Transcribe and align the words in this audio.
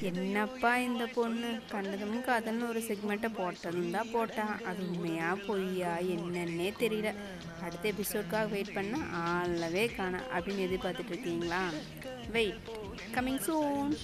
என்னப்பா 0.00 0.76
இந்த 0.76 1.06
பொண்ணு? 1.06 1.60
கண்டதும் 1.70 2.24
கதன்னு 2.24 2.68
ஒரு 2.68 2.80
செக்மெண்ட்டை 2.80 3.28
போட்டதும் 3.38 3.90
தான் 3.90 4.14
போட்டான். 4.14 4.62
அது 4.62 4.90
உண்மையா 4.90 5.34
பொய்யா? 5.34 5.98
என்னன்னே 5.98 6.72
தெரியல. 6.78 7.14
அடுத்த 7.62 7.92
எபிசோட்காக 7.92 8.48
வெயிட் 8.48 8.74
பண்ண. 8.74 8.98
ஆளவே 9.10 9.86
காண. 9.86 10.22
அப்படின்னு 10.34 10.68
எதிர்பார்த்துட்டு 10.68 11.06
இருக்கீங்களா? 11.06 11.70
Wait 12.30 12.54
coming 13.14 13.40
soon 13.46 13.96